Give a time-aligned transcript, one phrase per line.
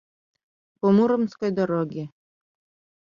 [0.79, 2.09] По муромской дороге